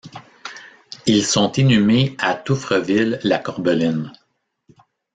Ils 1.05 1.23
sont 1.23 1.51
inhumés 1.51 2.15
à 2.17 2.33
Touffreville-la-Corbeline. 2.33 4.11